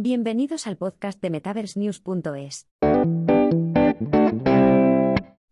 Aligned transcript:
Bienvenidos 0.00 0.68
al 0.68 0.76
podcast 0.76 1.20
de 1.20 1.28
MetaverseNews.es. 1.28 2.68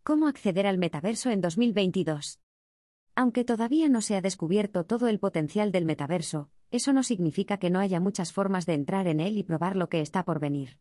¿Cómo 0.04 0.28
acceder 0.28 0.68
al 0.68 0.78
metaverso 0.78 1.30
en 1.30 1.40
2022? 1.40 2.38
Aunque 3.16 3.42
todavía 3.42 3.88
no 3.88 4.02
se 4.02 4.14
ha 4.14 4.20
descubierto 4.20 4.84
todo 4.84 5.08
el 5.08 5.18
potencial 5.18 5.72
del 5.72 5.84
metaverso, 5.84 6.48
eso 6.70 6.92
no 6.92 7.02
significa 7.02 7.56
que 7.56 7.70
no 7.70 7.80
haya 7.80 7.98
muchas 7.98 8.32
formas 8.32 8.66
de 8.66 8.74
entrar 8.74 9.08
en 9.08 9.18
él 9.18 9.36
y 9.36 9.42
probar 9.42 9.74
lo 9.74 9.88
que 9.88 10.00
está 10.00 10.24
por 10.24 10.38
venir. 10.38 10.78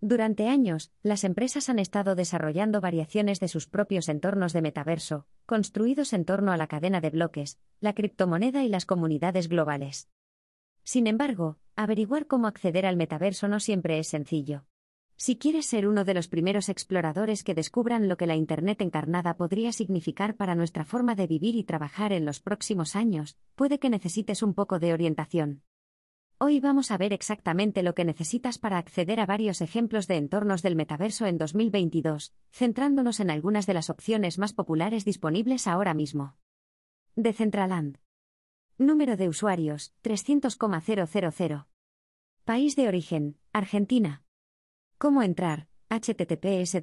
Durante 0.00 0.48
años, 0.48 0.90
las 1.04 1.22
empresas 1.22 1.68
han 1.68 1.78
estado 1.78 2.16
desarrollando 2.16 2.80
variaciones 2.80 3.38
de 3.38 3.46
sus 3.46 3.68
propios 3.68 4.08
entornos 4.08 4.52
de 4.52 4.62
metaverso, 4.62 5.28
construidos 5.46 6.14
en 6.14 6.24
torno 6.24 6.50
a 6.50 6.56
la 6.56 6.66
cadena 6.66 7.00
de 7.00 7.10
bloques, 7.10 7.60
la 7.78 7.94
criptomoneda 7.94 8.64
y 8.64 8.68
las 8.68 8.86
comunidades 8.86 9.48
globales. 9.48 10.08
Sin 10.82 11.06
embargo, 11.06 11.58
averiguar 11.76 12.26
cómo 12.26 12.46
acceder 12.46 12.86
al 12.86 12.96
metaverso 12.96 13.48
no 13.48 13.60
siempre 13.60 13.98
es 13.98 14.08
sencillo. 14.08 14.64
Si 15.16 15.36
quieres 15.36 15.66
ser 15.66 15.86
uno 15.86 16.04
de 16.04 16.14
los 16.14 16.28
primeros 16.28 16.68
exploradores 16.68 17.44
que 17.44 17.54
descubran 17.54 18.08
lo 18.08 18.16
que 18.16 18.26
la 18.26 18.34
Internet 18.34 18.80
encarnada 18.80 19.36
podría 19.36 19.72
significar 19.72 20.36
para 20.36 20.54
nuestra 20.54 20.84
forma 20.84 21.14
de 21.14 21.28
vivir 21.28 21.54
y 21.54 21.64
trabajar 21.64 22.12
en 22.12 22.24
los 22.24 22.40
próximos 22.40 22.96
años, 22.96 23.36
puede 23.54 23.78
que 23.78 23.90
necesites 23.90 24.42
un 24.42 24.54
poco 24.54 24.80
de 24.80 24.92
orientación. 24.92 25.62
Hoy 26.38 26.58
vamos 26.58 26.90
a 26.90 26.98
ver 26.98 27.12
exactamente 27.12 27.84
lo 27.84 27.94
que 27.94 28.04
necesitas 28.04 28.58
para 28.58 28.78
acceder 28.78 29.20
a 29.20 29.26
varios 29.26 29.60
ejemplos 29.60 30.08
de 30.08 30.16
entornos 30.16 30.62
del 30.62 30.74
metaverso 30.74 31.26
en 31.26 31.38
2022, 31.38 32.34
centrándonos 32.50 33.20
en 33.20 33.30
algunas 33.30 33.66
de 33.66 33.74
las 33.74 33.88
opciones 33.88 34.38
más 34.38 34.52
populares 34.52 35.04
disponibles 35.04 35.68
ahora 35.68 35.94
mismo. 35.94 36.36
Decentraland. 37.14 37.98
Número 38.78 39.16
de 39.16 39.28
usuarios, 39.28 39.94
300,000. 40.02 41.73
País 42.44 42.76
de 42.76 42.88
origen, 42.88 43.38
Argentina. 43.54 44.22
¿Cómo 44.98 45.22
entrar? 45.22 45.66
https 45.88 46.78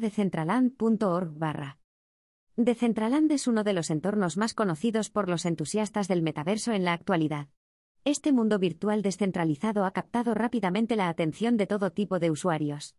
decentraland.org 0.00 1.38
barra. 1.38 1.78
Decentraland 2.56 3.30
es 3.32 3.46
uno 3.46 3.64
de 3.64 3.74
los 3.74 3.90
entornos 3.90 4.38
más 4.38 4.54
conocidos 4.54 5.10
por 5.10 5.28
los 5.28 5.44
entusiastas 5.44 6.08
del 6.08 6.22
metaverso 6.22 6.72
en 6.72 6.84
la 6.84 6.94
actualidad. 6.94 7.48
Este 8.06 8.32
mundo 8.32 8.58
virtual 8.58 9.02
descentralizado 9.02 9.84
ha 9.84 9.90
captado 9.90 10.32
rápidamente 10.32 10.96
la 10.96 11.10
atención 11.10 11.58
de 11.58 11.66
todo 11.66 11.92
tipo 11.92 12.18
de 12.18 12.30
usuarios. 12.30 12.96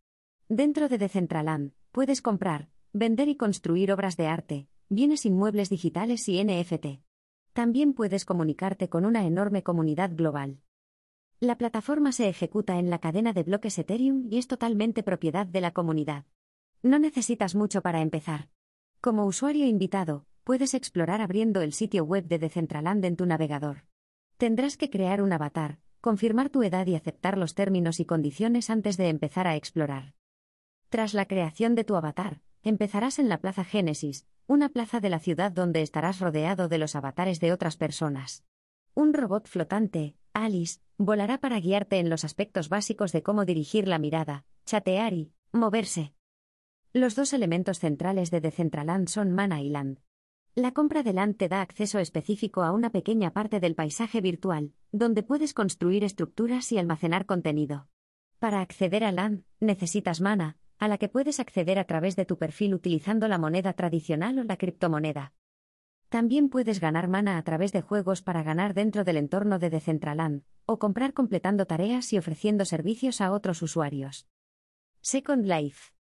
Dentro 0.49 0.89
de 0.89 0.99
Decentraland, 0.99 1.73
puedes 1.91 2.21
comprar, 2.21 2.69
vender 2.91 3.29
y 3.29 3.35
construir 3.35 3.91
obras 3.91 4.15
de 4.15 4.27
arte, 4.27 4.67
bienes 4.89 5.25
inmuebles 5.25 5.71
digitales 5.71 6.29
y 6.29 6.43
NFT. 6.43 7.01
También 7.53 7.93
puedes 7.93 8.25
comunicarte 8.25 8.89
con 8.89 9.05
una 9.05 9.25
enorme 9.25 9.63
comunidad 9.63 10.11
global. 10.13 10.59
La 11.43 11.57
plataforma 11.57 12.13
se 12.13 12.29
ejecuta 12.29 12.79
en 12.79 12.89
la 12.89 12.99
cadena 12.99 13.33
de 13.33 13.43
bloques 13.43 13.77
Ethereum 13.77 14.29
y 14.31 14.37
es 14.37 14.47
totalmente 14.47 15.03
propiedad 15.03 15.45
de 15.45 15.59
la 15.59 15.71
comunidad. 15.71 16.23
No 16.81 16.99
necesitas 16.99 17.53
mucho 17.53 17.81
para 17.81 17.99
empezar. 17.99 18.47
Como 19.01 19.25
usuario 19.25 19.65
invitado, 19.65 20.25
puedes 20.45 20.73
explorar 20.73 21.19
abriendo 21.19 21.59
el 21.59 21.73
sitio 21.73 22.05
web 22.05 22.29
de 22.29 22.39
Decentraland 22.39 23.03
en 23.03 23.17
tu 23.17 23.25
navegador. 23.25 23.87
Tendrás 24.37 24.77
que 24.77 24.89
crear 24.89 25.21
un 25.21 25.33
avatar, 25.33 25.79
confirmar 25.99 26.49
tu 26.49 26.63
edad 26.63 26.87
y 26.87 26.95
aceptar 26.95 27.37
los 27.37 27.55
términos 27.55 27.99
y 27.99 28.05
condiciones 28.05 28.69
antes 28.69 28.95
de 28.95 29.09
empezar 29.09 29.45
a 29.45 29.57
explorar. 29.57 30.13
Tras 30.87 31.13
la 31.13 31.25
creación 31.25 31.75
de 31.75 31.83
tu 31.83 31.97
avatar, 31.97 32.39
empezarás 32.61 33.19
en 33.19 33.27
la 33.27 33.41
Plaza 33.41 33.65
Génesis, 33.65 34.25
una 34.47 34.69
plaza 34.69 35.01
de 35.01 35.09
la 35.09 35.19
ciudad 35.19 35.51
donde 35.51 35.81
estarás 35.81 36.21
rodeado 36.21 36.69
de 36.69 36.77
los 36.77 36.95
avatares 36.95 37.41
de 37.41 37.51
otras 37.51 37.75
personas. 37.75 38.45
Un 38.93 39.13
robot 39.13 39.49
flotante, 39.49 40.15
Alice, 40.33 40.79
volará 40.97 41.37
para 41.37 41.59
guiarte 41.59 41.99
en 41.99 42.09
los 42.09 42.23
aspectos 42.25 42.67
básicos 42.67 43.11
de 43.11 43.21
cómo 43.21 43.45
dirigir 43.45 43.87
la 43.87 43.99
mirada, 43.99 44.45
chatear 44.65 45.13
y 45.13 45.31
moverse. 45.51 46.13
Los 46.91 47.15
dos 47.15 47.33
elementos 47.33 47.77
centrales 47.79 48.31
de 48.31 48.41
Decentraland 48.41 49.07
son 49.09 49.31
Mana 49.31 49.61
y 49.61 49.69
Land. 49.69 49.99
La 50.55 50.71
compra 50.71 51.03
de 51.03 51.13
Land 51.13 51.37
te 51.37 51.49
da 51.49 51.61
acceso 51.61 51.99
específico 51.99 52.63
a 52.63 52.71
una 52.71 52.91
pequeña 52.91 53.31
parte 53.31 53.59
del 53.59 53.75
paisaje 53.75 54.21
virtual, 54.21 54.73
donde 54.91 55.21
puedes 55.21 55.53
construir 55.53 56.03
estructuras 56.03 56.71
y 56.71 56.79
almacenar 56.79 57.27
contenido. 57.27 57.87
Para 58.39 58.61
acceder 58.61 59.03
a 59.03 59.11
Land, 59.11 59.43
necesitas 59.59 60.19
Mana, 60.19 60.57
a 60.79 60.87
la 60.87 60.97
que 60.97 61.09
puedes 61.09 61.39
acceder 61.39 61.77
a 61.77 61.85
través 61.85 62.15
de 62.15 62.25
tu 62.25 62.37
perfil 62.37 62.73
utilizando 62.73 63.27
la 63.27 63.37
moneda 63.37 63.73
tradicional 63.73 64.39
o 64.39 64.43
la 64.43 64.57
criptomoneda. 64.57 65.33
También 66.13 66.49
puedes 66.49 66.79
ganar 66.79 67.07
mana 67.07 67.39
a 67.39 67.43
través 67.43 67.71
de 67.71 67.81
juegos 67.81 68.21
para 68.21 68.43
ganar 68.43 68.75
dentro 68.75 69.03
del 69.03 69.17
entorno 69.17 69.57
de 69.57 69.71
Decentraland, 69.71 70.43
o 70.67 70.77
comprar 70.77 71.15
completando 71.15 71.65
tareas 71.65 72.13
y 72.13 72.19
ofreciendo 72.19 72.65
servicios 72.65 73.19
a 73.19 73.31
otros 73.31 73.63
usuarios. 73.63 74.27
Second 75.01 75.47
Life. 75.47 75.91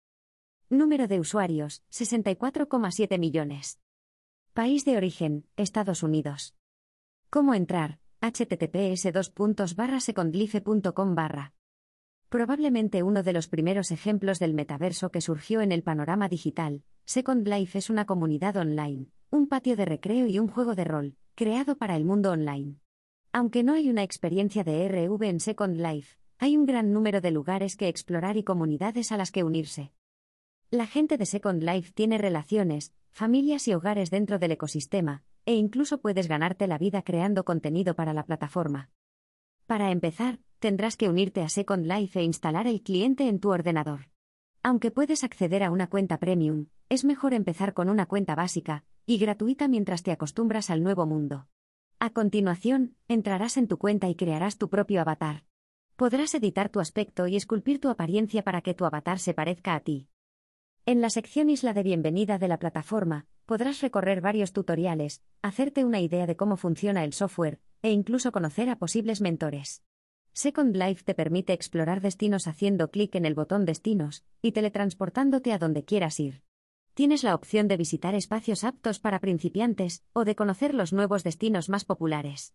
Número 0.69 1.09
de 1.09 1.19
usuarios, 1.19 1.83
64,7 1.91 3.19
millones. 3.19 3.81
País 4.53 4.85
de 4.85 4.99
origen, 4.99 5.47
Estados 5.57 6.03
Unidos. 6.03 6.55
¿Cómo 7.31 7.55
entrar? 7.55 7.99
https 8.21 9.09
secondlife.com. 9.99 11.17
Probablemente 12.29 13.03
uno 13.03 13.23
de 13.23 13.33
los 13.33 13.49
primeros 13.49 13.91
ejemplos 13.91 14.39
del 14.39 14.53
metaverso 14.53 15.11
que 15.11 15.23
surgió 15.23 15.63
en 15.63 15.73
el 15.73 15.83
panorama 15.83 16.29
digital, 16.29 16.83
Second 17.07 17.49
Life 17.49 17.79
es 17.79 17.89
una 17.89 18.05
comunidad 18.05 18.59
online, 18.59 19.07
un 19.33 19.47
patio 19.47 19.77
de 19.77 19.87
recreo 19.87 20.27
y 20.27 20.39
un 20.39 20.47
juego 20.47 20.75
de 20.75 20.85
rol, 20.85 21.17
creado 21.35 21.79
para 21.79 21.97
el 21.97 22.05
mundo 22.05 22.33
online. 22.33 22.77
Aunque 23.33 23.63
no 23.63 23.73
hay 23.73 23.89
una 23.89 24.03
experiencia 24.03 24.63
de 24.63 24.87
RV 24.87 25.23
en 25.23 25.41
Second 25.41 25.81
Life, 25.81 26.19
hay 26.39 26.55
un 26.55 26.67
gran 26.67 26.93
número 26.93 27.23
de 27.23 27.31
lugares 27.31 27.77
que 27.77 27.89
explorar 27.89 28.37
y 28.37 28.45
comunidades 28.45 29.11
a 29.11 29.17
las 29.17 29.33
que 29.33 29.43
unirse. 29.43 29.91
La 30.71 30.87
gente 30.87 31.17
de 31.17 31.25
Second 31.25 31.63
Life 31.63 31.93
tiene 31.95 32.19
relaciones, 32.19 32.93
familias 33.11 33.67
y 33.69 33.73
hogares 33.73 34.11
dentro 34.11 34.39
del 34.39 34.53
ecosistema, 34.53 35.25
e 35.47 35.55
incluso 35.55 36.03
puedes 36.03 36.29
ganarte 36.29 36.67
la 36.67 36.77
vida 36.77 37.01
creando 37.01 37.43
contenido 37.43 37.95
para 37.95 38.13
la 38.13 38.27
plataforma. 38.27 38.91
Para 39.67 39.93
empezar, 39.93 40.41
tendrás 40.59 40.99
que 40.99 41.09
unirte 41.09 41.41
a 41.41 41.49
Second 41.49 41.87
Life 41.87 42.21
e 42.21 42.23
instalar 42.23 42.67
el 42.67 42.83
cliente 42.83 43.29
en 43.29 43.41
tu 43.41 43.51
ordenador. 43.51 44.11
Aunque 44.63 44.91
puedes 44.91 45.25
acceder 45.25 45.63
a 45.63 45.71
una 45.71 45.89
cuenta 45.89 46.19
premium, 46.19 46.67
es 46.91 47.07
mejor 47.07 47.33
empezar 47.33 47.73
con 47.73 47.89
una 47.89 48.05
cuenta 48.05 48.35
básica 48.35 48.85
y 49.07 49.19
gratuita 49.19 49.69
mientras 49.69 50.03
te 50.03 50.13
acostumbras 50.13 50.71
al 50.71 50.83
nuevo 50.83 51.07
mundo. 51.07 51.49
A 51.99 52.11
continuación, 52.11 52.97
entrarás 53.09 53.57
en 53.57 53.69
tu 53.69 53.79
cuenta 53.79 54.09
y 54.09 54.15
crearás 54.15 54.59
tu 54.59 54.69
propio 54.69 55.01
avatar. 55.01 55.45
Podrás 55.97 56.35
editar 56.35 56.69
tu 56.69 56.81
aspecto 56.81 57.27
y 57.27 57.37
esculpir 57.37 57.81
tu 57.81 57.89
apariencia 57.89 58.43
para 58.43 58.61
que 58.61 58.75
tu 58.75 58.85
avatar 58.85 59.19
se 59.19 59.35
parezca 59.35 59.75
a 59.75 59.81
ti. 59.81 60.09
En 60.85 61.01
la 61.01 61.11
sección 61.11 61.49
Isla 61.49 61.75
de 61.75 61.85
Bienvenida 61.85 62.39
de 62.39 62.49
la 62.49 62.59
plataforma, 62.59 63.27
podrás 63.47 63.81
recorrer 63.83 64.21
varios 64.21 64.53
tutoriales, 64.53 65.23
hacerte 65.43 65.85
una 65.85 66.01
idea 66.01 66.27
de 66.27 66.35
cómo 66.35 66.57
funciona 66.57 67.05
el 67.05 67.13
software, 67.13 67.61
e 67.83 67.91
incluso 67.93 68.33
conocer 68.33 68.69
a 68.69 68.77
posibles 68.77 69.21
mentores. 69.21 69.83
Second 70.33 70.75
Life 70.75 71.05
te 71.05 71.15
permite 71.15 71.53
explorar 71.53 72.01
destinos 72.01 72.49
haciendo 72.49 72.91
clic 72.91 73.15
en 73.15 73.27
el 73.27 73.35
botón 73.35 73.65
Destinos 73.65 74.25
y 74.41 74.53
teletransportándote 74.53 75.53
a 75.53 75.59
donde 75.59 75.85
quieras 75.85 76.19
ir. 76.19 76.43
Tienes 76.95 77.25
la 77.25 77.35
opción 77.35 77.69
de 77.69 77.79
visitar 77.79 78.15
espacios 78.15 78.65
aptos 78.65 78.99
para 78.99 79.21
principiantes 79.21 80.05
o 80.13 80.27
de 80.27 80.37
conocer 80.37 80.75
los 80.75 80.93
nuevos 80.93 81.25
destinos 81.25 81.71
más 81.71 81.87
populares. 81.87 82.55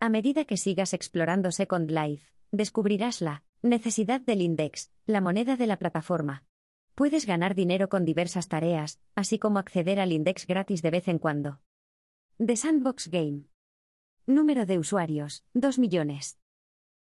A 0.00 0.08
medida 0.08 0.44
que 0.44 0.56
sigas 0.56 0.94
explorando 0.94 1.52
Second 1.52 1.88
Life, 1.90 2.32
descubrirás 2.50 3.20
la 3.20 3.44
necesidad 3.62 4.20
del 4.20 4.42
index, 4.42 4.90
la 5.06 5.20
moneda 5.20 5.56
de 5.56 5.68
la 5.68 5.78
plataforma. 5.78 6.44
Puedes 6.96 7.24
ganar 7.24 7.54
dinero 7.54 7.88
con 7.88 8.04
diversas 8.04 8.48
tareas, 8.48 9.00
así 9.14 9.38
como 9.38 9.60
acceder 9.60 10.00
al 10.00 10.10
index 10.10 10.46
gratis 10.48 10.82
de 10.82 10.90
vez 10.90 11.06
en 11.06 11.20
cuando. 11.20 11.60
The 12.44 12.56
Sandbox 12.56 13.08
Game. 13.08 13.44
Número 14.26 14.66
de 14.66 14.78
usuarios, 14.78 15.44
2 15.54 15.78
millones. 15.78 16.36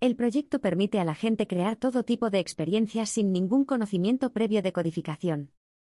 El 0.00 0.14
proyecto 0.14 0.60
permite 0.60 1.00
a 1.00 1.04
la 1.04 1.16
gente 1.16 1.48
crear 1.48 1.74
todo 1.74 2.04
tipo 2.04 2.30
de 2.30 2.38
experiencias 2.38 3.10
sin 3.10 3.32
ningún 3.32 3.64
conocimiento 3.64 4.32
previo 4.32 4.62
de 4.62 4.72
codificación. 4.72 5.50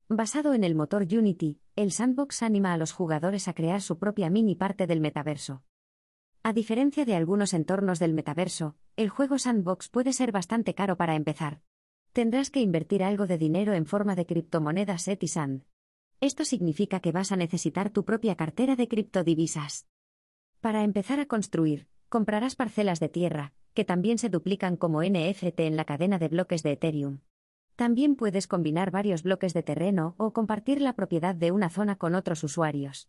Basado 0.08 0.54
en 0.54 0.64
el 0.64 0.74
motor 0.74 1.02
Unity, 1.02 1.60
el 1.76 1.92
sandbox 1.92 2.42
anima 2.42 2.72
a 2.72 2.76
los 2.76 2.90
jugadores 2.90 3.46
a 3.46 3.54
crear 3.54 3.80
su 3.80 4.00
propia 4.00 4.28
mini 4.28 4.56
parte 4.56 4.88
del 4.88 5.00
metaverso. 5.00 5.62
A 6.42 6.52
diferencia 6.52 7.04
de 7.04 7.14
algunos 7.14 7.54
entornos 7.54 8.00
del 8.00 8.12
metaverso, 8.12 8.74
el 8.96 9.08
juego 9.08 9.38
Sandbox 9.38 9.88
puede 9.88 10.12
ser 10.12 10.32
bastante 10.32 10.74
caro 10.74 10.96
para 10.96 11.14
empezar. 11.14 11.60
Tendrás 12.12 12.50
que 12.50 12.60
invertir 12.60 13.04
algo 13.04 13.28
de 13.28 13.38
dinero 13.38 13.72
en 13.72 13.86
forma 13.86 14.16
de 14.16 14.26
criptomonedas 14.26 15.06
ETH 15.06 15.22
y 15.22 15.28
SAND. 15.28 15.62
Esto 16.20 16.44
significa 16.44 16.98
que 16.98 17.12
vas 17.12 17.30
a 17.30 17.36
necesitar 17.36 17.90
tu 17.90 18.04
propia 18.04 18.34
cartera 18.34 18.74
de 18.74 18.88
criptodivisas. 18.88 19.86
Para 20.60 20.82
empezar 20.82 21.20
a 21.20 21.26
construir, 21.26 21.86
comprarás 22.08 22.56
parcelas 22.56 22.98
de 22.98 23.08
tierra, 23.08 23.54
que 23.74 23.84
también 23.84 24.18
se 24.18 24.28
duplican 24.28 24.76
como 24.76 25.02
NFT 25.02 25.60
en 25.60 25.76
la 25.76 25.84
cadena 25.84 26.18
de 26.18 26.28
bloques 26.28 26.62
de 26.62 26.72
Ethereum. 26.72 27.20
También 27.76 28.16
puedes 28.16 28.46
combinar 28.46 28.90
varios 28.90 29.22
bloques 29.22 29.54
de 29.54 29.62
terreno 29.62 30.14
o 30.18 30.32
compartir 30.32 30.80
la 30.80 30.94
propiedad 30.94 31.34
de 31.34 31.52
una 31.52 31.70
zona 31.70 31.96
con 31.96 32.14
otros 32.14 32.44
usuarios. 32.44 33.08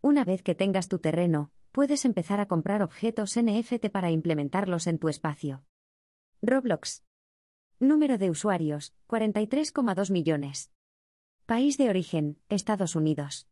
Una 0.00 0.24
vez 0.24 0.42
que 0.42 0.54
tengas 0.54 0.88
tu 0.88 0.98
terreno, 0.98 1.50
puedes 1.72 2.04
empezar 2.04 2.38
a 2.40 2.46
comprar 2.46 2.82
objetos 2.82 3.36
NFT 3.36 3.90
para 3.90 4.10
implementarlos 4.10 4.86
en 4.86 4.98
tu 4.98 5.08
espacio. 5.08 5.64
Roblox. 6.42 7.04
Número 7.80 8.16
de 8.16 8.30
usuarios, 8.30 8.94
43,2 9.08 10.12
millones. 10.12 10.70
País 11.46 11.76
de 11.76 11.90
origen, 11.90 12.38
Estados 12.48 12.96
Unidos. 12.96 13.48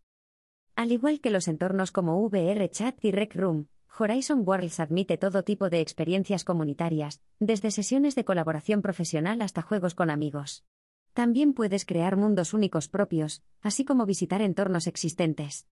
Al 0.75 0.91
igual 0.91 1.21
que 1.21 1.31
los 1.31 1.47
entornos 1.47 1.93
como 1.93 2.21
VR 2.21 2.69
Chat 2.69 2.97
y 3.05 3.13
Rec 3.13 3.37
Room, 3.37 3.69
Horizon 3.97 4.43
Worlds 4.45 4.81
admite 4.81 5.17
todo 5.19 5.45
tipo 5.45 5.71
de 5.71 5.81
experiencias 5.81 6.43
comunitarias, 6.43 7.21
desde 7.39 7.71
sesiones 7.71 8.17
de 8.17 8.25
colaboración 8.25 8.83
profesional 8.83 9.41
hasta 9.41 9.63
juegos 9.63 9.95
con 9.95 10.11
amigos. 10.11 10.65
También 11.13 11.53
puedes 11.53 11.85
crear 11.85 12.17
mundos 12.17 12.55
únicos 12.55 12.89
propios, 12.89 13.45
así 13.61 13.85
como 13.85 14.05
visitar 14.05 14.43
entornos 14.43 14.89
existentes. 14.89 15.69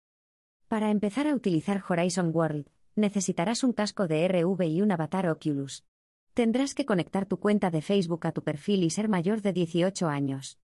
Para 0.69 0.91
empezar 0.91 1.27
a 1.29 1.35
utilizar 1.35 1.83
Horizon 1.89 2.31
World, 2.35 2.69
necesitarás 2.95 3.65
un 3.65 3.73
casco 3.73 4.07
de 4.07 4.29
RV 4.29 4.65
y 4.65 4.83
un 4.83 4.93
avatar 4.93 5.27
Oculus. 5.27 5.87
Tendrás 6.35 6.75
que 6.75 6.85
conectar 6.85 7.25
tu 7.25 7.39
cuenta 7.39 7.71
de 7.71 7.81
Facebook 7.81 8.27
a 8.27 8.33
tu 8.33 8.43
perfil 8.43 8.85
y 8.85 8.91
ser 8.91 9.09
mayor 9.09 9.41
de 9.41 9.55
18 9.55 10.09
años. 10.09 10.59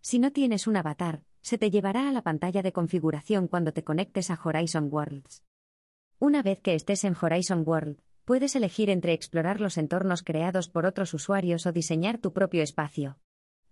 Si 0.00 0.18
no 0.18 0.32
tienes 0.32 0.66
un 0.66 0.78
avatar, 0.78 1.24
se 1.42 1.58
te 1.58 1.70
llevará 1.70 2.08
a 2.08 2.12
la 2.12 2.22
pantalla 2.22 2.62
de 2.62 2.72
configuración 2.72 3.48
cuando 3.48 3.72
te 3.74 3.84
conectes 3.84 4.30
a 4.30 4.40
Horizon 4.42 4.88
Worlds. 4.90 5.42
Una 6.22 6.40
vez 6.40 6.60
que 6.60 6.76
estés 6.76 7.02
en 7.02 7.16
Horizon 7.20 7.64
World, 7.66 7.98
puedes 8.24 8.54
elegir 8.54 8.90
entre 8.90 9.12
explorar 9.12 9.60
los 9.60 9.76
entornos 9.76 10.22
creados 10.22 10.68
por 10.68 10.86
otros 10.86 11.14
usuarios 11.14 11.66
o 11.66 11.72
diseñar 11.72 12.18
tu 12.18 12.32
propio 12.32 12.62
espacio. 12.62 13.18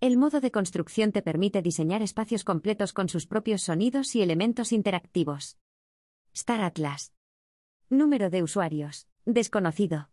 El 0.01 0.17
modo 0.17 0.41
de 0.41 0.51
construcción 0.51 1.13
te 1.13 1.21
permite 1.21 1.61
diseñar 1.61 2.01
espacios 2.01 2.43
completos 2.43 2.91
con 2.91 3.07
sus 3.07 3.25
propios 3.25 3.61
sonidos 3.61 4.13
y 4.17 4.21
elementos 4.21 4.73
interactivos. 4.73 5.57
Star 6.33 6.59
Atlas. 6.59 7.13
Número 7.89 8.29
de 8.29 8.43
usuarios. 8.43 9.07
Desconocido. 9.23 10.09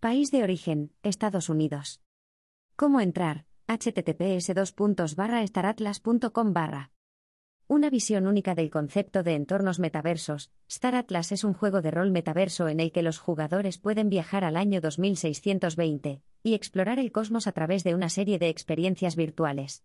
País 0.00 0.30
de 0.30 0.42
origen. 0.42 0.92
Estados 1.02 1.48
Unidos. 1.48 2.02
¿Cómo 2.76 3.00
entrar? 3.00 3.46
https 3.68 4.52
staratlas.com 5.48 6.52
una 7.66 7.88
visión 7.88 8.26
única 8.26 8.54
del 8.54 8.70
concepto 8.70 9.22
de 9.22 9.34
entornos 9.34 9.78
metaversos, 9.78 10.50
Star 10.68 10.94
Atlas 10.94 11.32
es 11.32 11.44
un 11.44 11.54
juego 11.54 11.80
de 11.80 11.90
rol 11.90 12.10
metaverso 12.10 12.68
en 12.68 12.78
el 12.78 12.92
que 12.92 13.02
los 13.02 13.18
jugadores 13.18 13.78
pueden 13.78 14.10
viajar 14.10 14.44
al 14.44 14.56
año 14.56 14.80
2620 14.80 16.20
y 16.42 16.54
explorar 16.54 16.98
el 16.98 17.10
cosmos 17.10 17.46
a 17.46 17.52
través 17.52 17.82
de 17.82 17.94
una 17.94 18.10
serie 18.10 18.38
de 18.38 18.50
experiencias 18.50 19.16
virtuales. 19.16 19.82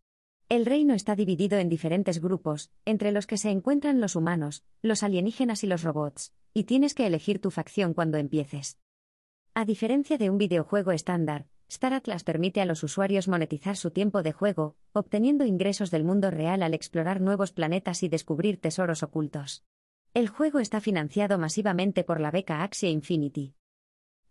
El 0.50 0.66
reino 0.66 0.94
está 0.94 1.16
dividido 1.16 1.58
en 1.58 1.70
diferentes 1.70 2.20
grupos, 2.20 2.72
entre 2.84 3.12
los 3.12 3.28
que 3.28 3.38
se 3.38 3.50
encuentran 3.50 4.02
los 4.02 4.16
humanos, 4.16 4.64
los 4.82 5.04
alienígenas 5.04 5.64
y 5.64 5.68
los 5.68 5.84
robots, 5.84 6.34
y 6.54 6.64
tienes 6.64 6.94
que 6.94 7.08
elegir 7.08 7.40
tu 7.40 7.52
facción 7.52 7.94
cuando 7.94 8.18
empieces. 8.18 8.78
A 9.54 9.64
diferencia 9.64 10.18
de 10.18 10.30
un 10.30 10.38
videojuego 10.38 10.92
estándar, 10.92 11.46
Star 11.70 11.94
Atlas 11.94 12.24
permite 12.24 12.62
a 12.62 12.66
los 12.66 12.84
usuarios 12.84 13.28
monetizar 13.28 13.78
su 13.78 13.92
tiempo 13.92 14.24
de 14.24 14.32
juego, 14.32 14.76
obteniendo 14.92 15.46
ingresos 15.46 15.92
del 15.92 16.04
mundo 16.04 16.32
real 16.32 16.64
al 16.64 16.74
explorar 16.74 17.22
nuevos 17.22 17.52
planetas 17.52 18.02
y 18.02 18.10
descubrir 18.10 18.60
tesoros 18.60 19.04
ocultos. 19.04 19.64
El 20.16 20.30
juego 20.30 20.60
está 20.60 20.82
financiado 20.82 21.38
masivamente 21.38 22.04
por 22.04 22.20
la 22.20 22.32
beca 22.32 22.64
Axie 22.64 22.90
Infinity. 22.90 23.54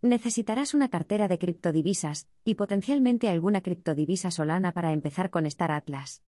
Necesitarás 0.01 0.73
una 0.73 0.89
cartera 0.89 1.29
de 1.29 1.39
criptodivisas, 1.39 2.27
y 2.43 2.55
potencialmente 2.55 3.29
alguna 3.29 3.61
criptodivisa 3.61 4.31
solana 4.31 4.73
para 4.73 4.91
empezar 4.91 5.29
con 5.29 5.45
Star 5.45 5.71
Atlas. 5.71 6.21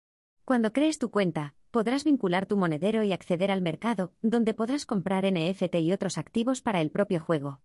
Cuando 0.46 0.72
crees 0.72 0.98
tu 0.98 1.12
cuenta, 1.12 1.56
podrás 1.72 2.06
vincular 2.06 2.46
tu 2.46 2.56
monedero 2.56 3.04
y 3.04 3.12
acceder 3.12 3.52
al 3.52 3.62
mercado, 3.62 4.14
donde 4.22 4.54
podrás 4.54 4.86
comprar 4.86 5.26
NFT 5.26 5.76
y 5.76 5.92
otros 5.92 6.18
activos 6.18 6.62
para 6.62 6.80
el 6.80 6.90
propio 6.90 7.20
juego. 7.20 7.60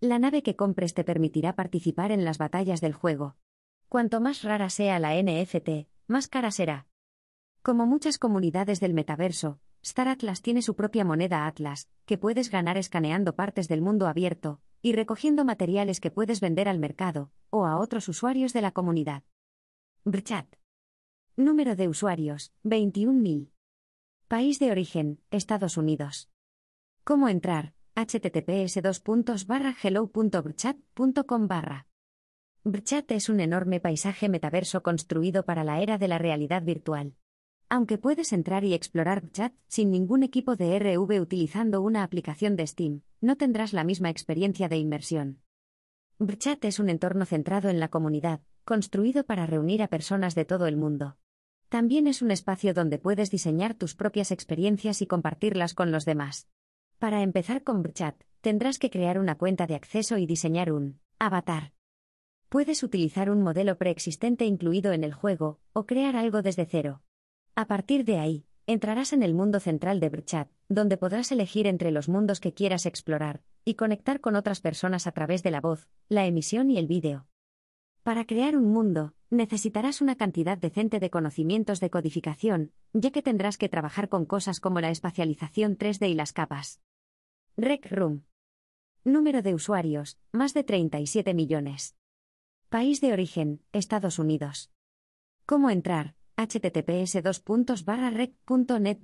La 0.00 0.20
nave 0.20 0.44
que 0.44 0.54
compres 0.54 0.94
te 0.94 1.02
permitirá 1.02 1.56
participar 1.56 2.12
en 2.12 2.24
las 2.24 2.38
batallas 2.38 2.80
del 2.80 2.92
juego. 2.92 3.34
Cuanto 3.88 4.20
más 4.20 4.44
rara 4.44 4.70
sea 4.70 5.00
la 5.00 5.20
NFT, 5.20 5.88
más 6.06 6.28
cara 6.28 6.52
será. 6.52 6.86
Como 7.62 7.84
muchas 7.84 8.16
comunidades 8.16 8.78
del 8.78 8.94
metaverso, 8.94 9.58
Star 9.82 10.06
Atlas 10.06 10.40
tiene 10.40 10.62
su 10.62 10.76
propia 10.76 11.04
moneda 11.04 11.48
Atlas, 11.48 11.88
que 12.06 12.16
puedes 12.16 12.48
ganar 12.48 12.78
escaneando 12.78 13.34
partes 13.34 13.66
del 13.66 13.82
mundo 13.82 14.06
abierto, 14.06 14.60
y 14.82 14.92
recogiendo 14.92 15.44
materiales 15.44 15.98
que 15.98 16.12
puedes 16.12 16.40
vender 16.40 16.68
al 16.68 16.78
mercado, 16.78 17.32
o 17.50 17.66
a 17.66 17.76
otros 17.76 18.08
usuarios 18.08 18.52
de 18.52 18.62
la 18.62 18.70
comunidad. 18.70 19.24
Brchat. 20.04 20.46
Número 21.36 21.74
de 21.74 21.88
usuarios, 21.88 22.52
21.000. 22.62 23.50
País 24.28 24.60
de 24.60 24.70
origen, 24.70 25.20
Estados 25.32 25.76
Unidos. 25.76 26.30
¿Cómo 27.02 27.28
entrar? 27.28 27.74
Https 27.98 28.80
hello.brchat.com 29.82 31.48
Brchat 32.62 33.10
es 33.10 33.28
un 33.28 33.40
enorme 33.40 33.80
paisaje 33.80 34.28
metaverso 34.28 34.84
construido 34.84 35.44
para 35.44 35.64
la 35.64 35.80
era 35.80 35.98
de 35.98 36.06
la 36.06 36.18
realidad 36.18 36.62
virtual. 36.62 37.14
Aunque 37.68 37.98
puedes 37.98 38.32
entrar 38.32 38.62
y 38.64 38.74
explorar 38.74 39.22
Brchat 39.22 39.52
sin 39.66 39.90
ningún 39.90 40.22
equipo 40.22 40.54
de 40.54 40.78
RV 40.78 41.20
utilizando 41.20 41.82
una 41.82 42.04
aplicación 42.04 42.54
de 42.54 42.68
Steam, 42.68 43.02
no 43.20 43.36
tendrás 43.36 43.72
la 43.72 43.82
misma 43.82 44.10
experiencia 44.10 44.68
de 44.68 44.76
inmersión. 44.76 45.40
Brchat 46.20 46.64
es 46.66 46.78
un 46.78 46.90
entorno 46.90 47.24
centrado 47.24 47.68
en 47.68 47.80
la 47.80 47.88
comunidad, 47.88 48.42
construido 48.64 49.24
para 49.24 49.44
reunir 49.44 49.82
a 49.82 49.88
personas 49.88 50.36
de 50.36 50.44
todo 50.44 50.68
el 50.68 50.76
mundo. 50.76 51.16
También 51.68 52.06
es 52.06 52.22
un 52.22 52.30
espacio 52.30 52.74
donde 52.74 52.98
puedes 52.98 53.32
diseñar 53.32 53.74
tus 53.74 53.96
propias 53.96 54.30
experiencias 54.30 55.02
y 55.02 55.08
compartirlas 55.08 55.74
con 55.74 55.90
los 55.90 56.04
demás. 56.04 56.48
Para 56.98 57.22
empezar 57.22 57.62
con 57.62 57.84
Brchat, 57.84 58.16
tendrás 58.40 58.80
que 58.80 58.90
crear 58.90 59.20
una 59.20 59.36
cuenta 59.36 59.68
de 59.68 59.76
acceso 59.76 60.18
y 60.18 60.26
diseñar 60.26 60.72
un 60.72 60.98
avatar. 61.20 61.72
Puedes 62.48 62.82
utilizar 62.82 63.30
un 63.30 63.40
modelo 63.40 63.78
preexistente 63.78 64.46
incluido 64.46 64.92
en 64.92 65.04
el 65.04 65.12
juego, 65.12 65.60
o 65.72 65.86
crear 65.86 66.16
algo 66.16 66.42
desde 66.42 66.66
cero. 66.66 67.02
A 67.54 67.68
partir 67.68 68.04
de 68.04 68.18
ahí, 68.18 68.46
entrarás 68.66 69.12
en 69.12 69.22
el 69.22 69.32
mundo 69.32 69.60
central 69.60 70.00
de 70.00 70.08
Brchat, 70.08 70.50
donde 70.68 70.96
podrás 70.96 71.30
elegir 71.30 71.68
entre 71.68 71.92
los 71.92 72.08
mundos 72.08 72.40
que 72.40 72.52
quieras 72.52 72.84
explorar, 72.84 73.42
y 73.64 73.74
conectar 73.74 74.20
con 74.20 74.34
otras 74.34 74.60
personas 74.60 75.06
a 75.06 75.12
través 75.12 75.44
de 75.44 75.52
la 75.52 75.60
voz, 75.60 75.88
la 76.08 76.26
emisión 76.26 76.68
y 76.68 76.78
el 76.78 76.88
vídeo. 76.88 77.28
Para 78.02 78.24
crear 78.24 78.56
un 78.56 78.72
mundo, 78.72 79.14
necesitarás 79.30 80.00
una 80.00 80.16
cantidad 80.16 80.58
decente 80.58 80.98
de 80.98 81.10
conocimientos 81.10 81.78
de 81.78 81.90
codificación, 81.90 82.72
ya 82.92 83.12
que 83.12 83.22
tendrás 83.22 83.56
que 83.56 83.68
trabajar 83.68 84.08
con 84.08 84.24
cosas 84.24 84.58
como 84.58 84.80
la 84.80 84.90
espacialización 84.90 85.78
3D 85.78 86.08
y 86.08 86.14
las 86.14 86.32
capas. 86.32 86.80
Rec 87.60 87.90
Room. 87.90 88.22
Número 89.02 89.42
de 89.42 89.52
usuarios, 89.52 90.16
más 90.30 90.54
de 90.54 90.62
37 90.62 91.34
millones. 91.34 91.96
País 92.68 93.00
de 93.00 93.12
origen, 93.12 93.64
Estados 93.72 94.20
Unidos. 94.20 94.70
¿Cómo 95.44 95.68
entrar? 95.68 96.14
https 96.36 97.14
rec.net. 98.12 98.98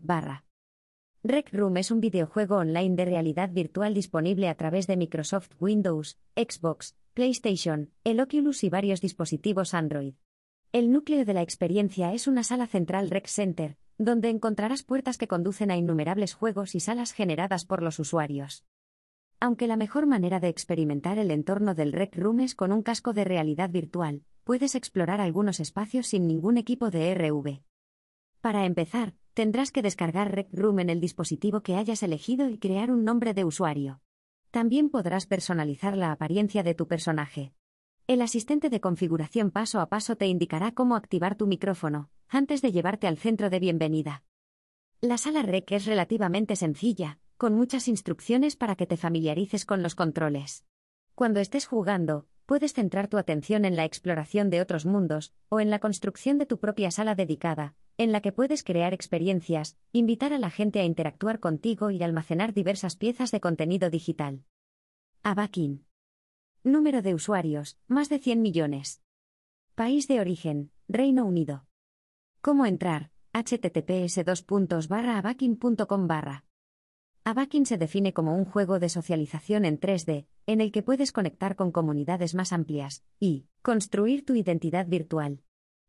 Rec 1.24 1.52
Room 1.52 1.76
es 1.78 1.90
un 1.90 1.98
videojuego 1.98 2.58
online 2.58 2.94
de 2.94 3.04
realidad 3.04 3.50
virtual 3.50 3.92
disponible 3.92 4.48
a 4.48 4.54
través 4.54 4.86
de 4.86 4.98
Microsoft 4.98 5.50
Windows, 5.58 6.20
Xbox, 6.36 6.94
PlayStation, 7.12 7.90
el 8.04 8.20
Oculus 8.20 8.62
y 8.62 8.68
varios 8.68 9.00
dispositivos 9.00 9.74
Android. 9.74 10.14
El 10.70 10.92
núcleo 10.92 11.24
de 11.24 11.34
la 11.34 11.42
experiencia 11.42 12.12
es 12.12 12.28
una 12.28 12.44
sala 12.44 12.68
central 12.68 13.10
Rec 13.10 13.26
Center, 13.26 13.78
donde 13.98 14.30
encontrarás 14.30 14.82
puertas 14.82 15.18
que 15.18 15.28
conducen 15.28 15.70
a 15.70 15.76
innumerables 15.76 16.34
juegos 16.34 16.74
y 16.74 16.80
salas 16.80 17.12
generadas 17.12 17.64
por 17.64 17.82
los 17.82 17.98
usuarios. 17.98 18.64
Aunque 19.40 19.66
la 19.66 19.76
mejor 19.76 20.06
manera 20.06 20.40
de 20.40 20.48
experimentar 20.48 21.18
el 21.18 21.30
entorno 21.30 21.74
del 21.74 21.92
Rec 21.92 22.16
Room 22.16 22.40
es 22.40 22.54
con 22.54 22.72
un 22.72 22.82
casco 22.82 23.12
de 23.12 23.24
realidad 23.24 23.70
virtual, 23.70 24.22
puedes 24.44 24.74
explorar 24.74 25.20
algunos 25.20 25.60
espacios 25.60 26.06
sin 26.06 26.26
ningún 26.26 26.56
equipo 26.56 26.90
de 26.90 27.14
RV. 27.14 27.62
Para 28.40 28.64
empezar, 28.66 29.14
tendrás 29.32 29.72
que 29.72 29.82
descargar 29.82 30.34
Rec 30.34 30.48
Room 30.52 30.80
en 30.80 30.90
el 30.90 31.00
dispositivo 31.00 31.62
que 31.62 31.76
hayas 31.76 32.02
elegido 32.02 32.48
y 32.48 32.58
crear 32.58 32.90
un 32.90 33.04
nombre 33.04 33.34
de 33.34 33.44
usuario. 33.44 34.00
También 34.50 34.90
podrás 34.90 35.26
personalizar 35.26 35.96
la 35.96 36.12
apariencia 36.12 36.62
de 36.62 36.74
tu 36.74 36.86
personaje. 36.86 37.52
El 38.06 38.20
asistente 38.20 38.68
de 38.68 38.82
configuración 38.82 39.50
paso 39.50 39.80
a 39.80 39.88
paso 39.88 40.14
te 40.16 40.26
indicará 40.26 40.72
cómo 40.72 40.94
activar 40.94 41.36
tu 41.36 41.46
micrófono, 41.46 42.10
antes 42.28 42.60
de 42.60 42.70
llevarte 42.70 43.06
al 43.06 43.16
centro 43.16 43.48
de 43.48 43.58
bienvenida. 43.60 44.24
La 45.00 45.16
sala 45.16 45.40
Rec 45.40 45.72
es 45.72 45.86
relativamente 45.86 46.54
sencilla, 46.54 47.18
con 47.38 47.54
muchas 47.54 47.88
instrucciones 47.88 48.56
para 48.56 48.76
que 48.76 48.86
te 48.86 48.98
familiarices 48.98 49.64
con 49.64 49.82
los 49.82 49.94
controles. 49.94 50.66
Cuando 51.14 51.40
estés 51.40 51.64
jugando, 51.64 52.26
puedes 52.44 52.74
centrar 52.74 53.08
tu 53.08 53.16
atención 53.16 53.64
en 53.64 53.74
la 53.74 53.86
exploración 53.86 54.50
de 54.50 54.60
otros 54.60 54.84
mundos, 54.84 55.32
o 55.48 55.58
en 55.58 55.70
la 55.70 55.78
construcción 55.78 56.36
de 56.36 56.44
tu 56.44 56.60
propia 56.60 56.90
sala 56.90 57.14
dedicada, 57.14 57.74
en 57.96 58.12
la 58.12 58.20
que 58.20 58.32
puedes 58.32 58.64
crear 58.64 58.92
experiencias, 58.92 59.78
invitar 59.92 60.34
a 60.34 60.38
la 60.38 60.50
gente 60.50 60.80
a 60.80 60.84
interactuar 60.84 61.40
contigo 61.40 61.90
y 61.90 62.02
almacenar 62.02 62.52
diversas 62.52 62.96
piezas 62.96 63.30
de 63.30 63.40
contenido 63.40 63.88
digital. 63.88 64.44
Abakin. 65.22 65.86
Número 66.66 67.02
de 67.02 67.12
usuarios, 67.12 67.76
más 67.88 68.08
de 68.08 68.18
100 68.18 68.40
millones. 68.40 69.02
País 69.74 70.08
de 70.08 70.18
origen, 70.18 70.70
Reino 70.88 71.26
Unido. 71.26 71.66
¿Cómo 72.40 72.64
entrar? 72.64 73.10
https 73.34 74.24
abakin.com 74.90 76.06
barra. 76.06 76.46
Se 77.64 77.76
define 77.76 78.14
como 78.14 78.34
un 78.34 78.46
juego 78.46 78.78
de 78.78 78.88
socialización 78.88 79.66
en 79.66 79.78
3D, 79.78 80.26
en 80.46 80.62
el 80.62 80.72
que 80.72 80.82
puedes 80.82 81.12
conectar 81.12 81.54
con 81.54 81.70
comunidades 81.70 82.34
más 82.34 82.50
amplias, 82.50 83.04
y 83.20 83.46
construir 83.60 84.24
tu 84.24 84.34
identidad 84.34 84.86
virtual. 84.86 85.42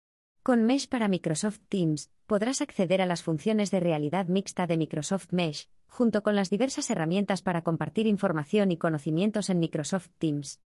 Con 0.44 0.65
Mesh 0.65 0.89
para 0.89 1.08
Microsoft 1.08 1.60
Teams, 1.70 2.12
podrás 2.27 2.62
acceder 2.62 3.01
a 3.01 3.06
las 3.06 3.24
funciones 3.24 3.72
de 3.72 3.80
realidad 3.80 4.27
mixta 4.27 4.68
de 4.68 4.77
Microsoft 4.77 5.32
Mesh, 5.32 5.70
junto 5.88 6.24
con 6.24 6.36
las 6.36 6.50
diversas 6.50 6.89
herramientas 6.89 7.42
para 7.42 7.62
compartir 7.62 8.06
información 8.06 8.70
y 8.72 8.77
conocimientos 8.77 9.50
en 9.50 9.60
Microsoft 9.60 10.10
Teams. 10.18 10.60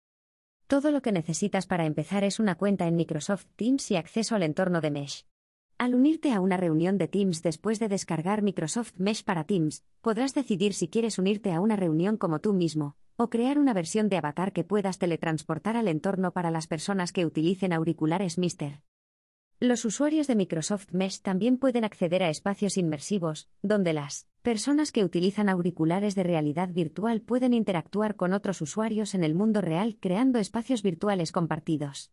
Todo 0.68 0.90
lo 0.90 1.00
que 1.00 1.12
necesitas 1.12 1.66
para 1.66 1.86
empezar 1.86 2.24
es 2.24 2.38
una 2.38 2.54
cuenta 2.54 2.86
en 2.86 2.94
Microsoft 2.94 3.46
Teams 3.56 3.90
y 3.90 3.96
acceso 3.96 4.34
al 4.34 4.42
entorno 4.42 4.82
de 4.82 4.90
Mesh. 4.90 5.24
Al 5.78 5.94
unirte 5.94 6.34
a 6.34 6.40
una 6.40 6.58
reunión 6.58 6.98
de 6.98 7.08
Teams 7.08 7.42
después 7.42 7.78
de 7.78 7.88
descargar 7.88 8.42
Microsoft 8.42 8.92
Mesh 8.98 9.24
para 9.24 9.44
Teams, 9.44 9.82
podrás 10.02 10.34
decidir 10.34 10.74
si 10.74 10.88
quieres 10.88 11.18
unirte 11.18 11.54
a 11.54 11.62
una 11.62 11.76
reunión 11.76 12.18
como 12.18 12.40
tú 12.40 12.52
mismo, 12.52 12.96
o 13.16 13.30
crear 13.30 13.58
una 13.58 13.72
versión 13.72 14.10
de 14.10 14.18
avatar 14.18 14.52
que 14.52 14.62
puedas 14.62 14.98
teletransportar 14.98 15.74
al 15.78 15.88
entorno 15.88 16.32
para 16.32 16.50
las 16.50 16.66
personas 16.66 17.12
que 17.12 17.24
utilicen 17.24 17.72
auriculares 17.72 18.36
Mister. 18.36 18.82
Los 19.60 19.84
usuarios 19.84 20.28
de 20.28 20.36
Microsoft 20.36 20.92
Mesh 20.92 21.20
también 21.20 21.58
pueden 21.58 21.84
acceder 21.84 22.22
a 22.22 22.30
espacios 22.30 22.76
inmersivos, 22.76 23.48
donde 23.60 23.92
las 23.92 24.28
personas 24.40 24.92
que 24.92 25.02
utilizan 25.02 25.48
auriculares 25.48 26.14
de 26.14 26.22
realidad 26.22 26.68
virtual 26.68 27.22
pueden 27.22 27.52
interactuar 27.52 28.14
con 28.14 28.34
otros 28.34 28.60
usuarios 28.60 29.16
en 29.16 29.24
el 29.24 29.34
mundo 29.34 29.60
real 29.60 29.96
creando 29.98 30.38
espacios 30.38 30.84
virtuales 30.84 31.32
compartidos. 31.32 32.12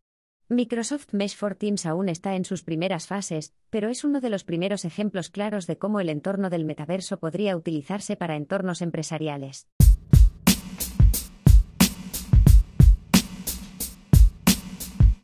Microsoft 0.49 1.09
Mesh 1.11 1.35
for 1.35 1.53
Teams 1.53 1.85
aún 1.85 2.09
está 2.09 2.35
en 2.35 2.45
sus 2.45 2.63
primeras 2.63 3.05
fases, 3.05 3.53
pero 3.69 3.89
es 3.89 4.03
uno 4.03 4.21
de 4.21 4.31
los 4.31 4.43
primeros 4.43 4.83
ejemplos 4.83 5.29
claros 5.29 5.67
de 5.67 5.77
cómo 5.77 5.99
el 5.99 6.09
entorno 6.09 6.49
del 6.49 6.65
metaverso 6.65 7.19
podría 7.19 7.55
utilizarse 7.55 8.15
para 8.15 8.37
entornos 8.37 8.81
empresariales. 8.81 9.67